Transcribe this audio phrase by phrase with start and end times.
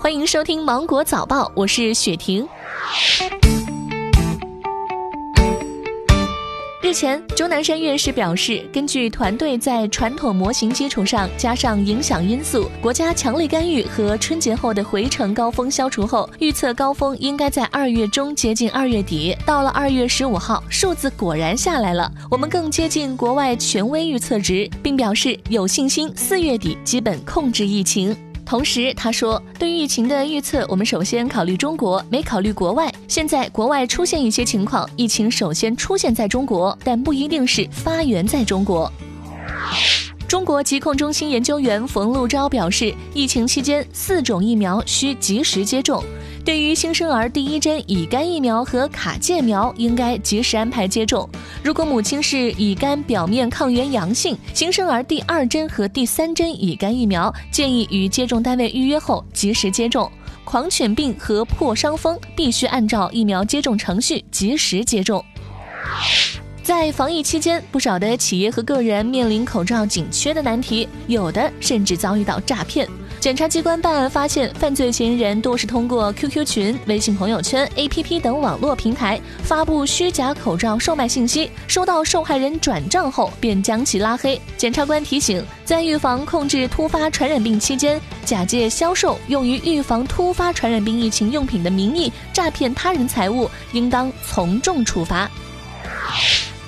[0.00, 2.46] 欢迎收听《芒果早报》，我是雪婷。
[6.80, 19.36] 日前，钟南山院士表示，根据团队在传统模型基础上加上影响因素、国家强力干预和春节后的回程高峰消除后，预测高峰应该在二月中接近二月底。
[19.44, 28.16] 到了二月十五号，数字果然下来了，我们更接近国外权威预测值，并表示有信心四月底基本控制疫情。
[28.48, 32.90] 同时，他说，对疫情的预测，我们首先考虑中国，没考虑国外。
[33.06, 38.90] 现在国外出现一些情况，疫情首先出现在中国，但不一定是发源在中国。
[40.28, 46.04] 中国疾控中心研究员冯路钊表示，疫情期间四种疫苗需及时接种。
[46.44, 51.26] 对于新生儿第一针乙肝疫苗和卡介苗，应该及时安排接种。
[51.64, 60.12] 如果母亲是乙肝表面抗原阳性，新生儿第二针和第三针乙肝疫苗建议与接种单位预约后及时接种。
[60.44, 65.24] 狂犬病和破伤风必须按照疫苗接种程序及时接种。
[66.68, 72.86] 在防疫期间，不少的企业和个人面临口罩紧缺的难题，有的甚至遭遇到诈骗。
[73.18, 84.38] 检察机关办案发现，犯罪嫌疑人多是通过 QQ 群、微信朋友圈、APP 等网络平台发布虚假口罩售卖信息，收到受害人转账后便将其拉黑。
[84.58, 95.30] 检察官提醒，在预防控制突发传染病期间，假借销售用于预防突发传染病疫情用品的名义诈骗他人财物，应当从重处罚。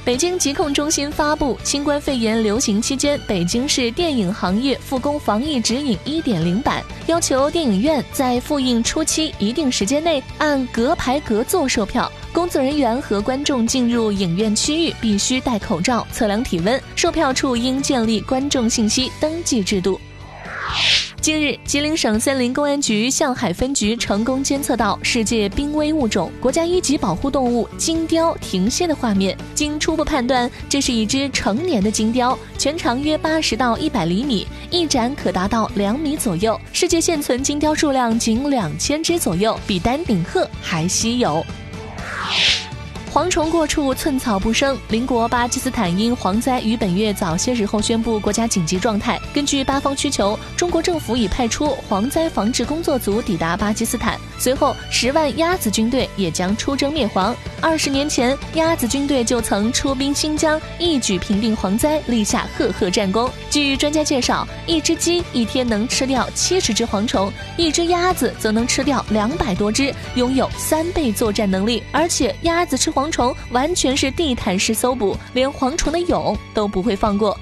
[0.02, 20.00] 北京疾控中心发布新冠肺炎流行期间北京市电影行业复工防疫指引一点零版，要求电影院在复映初期一定时间内按隔排隔座售票，工作人员和观众进入影院区域必须戴口罩、测量体温，售票处应建立观众信息登记制度。
[21.19, 29.37] 近日，吉林省森林公安局向海分局成功监测到世界濒危物种、国家一级保护动物金雕停歇的画面。
[29.54, 36.59] 经初步判断，这是一只成年的金雕，全长约八十到一百厘米，翼展可达到两米左右。
[36.72, 41.44] 世界现存金雕数量仅两千只左右，比丹顶鹤还稀有。
[43.20, 44.78] 蝗虫过处，寸草不生。
[44.88, 49.20] 邻国巴基斯坦因蝗灾于本月早些时候宣布国家紧急状态。
[49.34, 54.19] 根据巴方需求，中国政府已派出蝗灾防治工作组抵达巴基斯坦。
[54.38, 57.34] 随后，十万鸭子军队也将出征灭蝗。
[57.62, 63.31] 二十年前，鸭子军队就曾出兵新疆，一举平定蝗灾，立下赫赫战功。
[63.50, 71.82] 据专家介绍，一只鸡一天能吃掉七十只蝗虫，一只鸭子则能吃掉两百多只，拥有三倍作战能力。
[71.93, 73.10] 而且，鸭子吃蝗。
[73.10, 77.37] 虫完全是地毯式搜捕，连蝗虫的蛹都不会放过。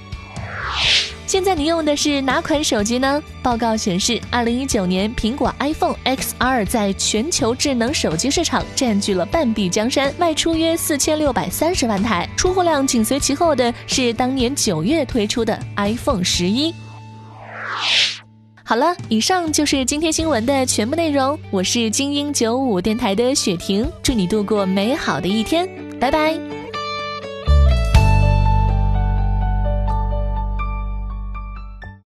[1.28, 3.22] 现在你用的是哪款手机呢？
[3.42, 16.74] 报告显示，二零一九年苹果 iPhone XR 在全球智能手机市场占据了半壁江山，卖出约四千六百三十万台，出货量紧随其后的是当年九月推出的 iPhone 十一。
[18.64, 21.38] 好了，以上就是今天新闻的全部内容。
[21.50, 25.68] 我是精英九五电台的雪婷，祝你度过美好的一天，
[26.00, 26.57] 拜拜。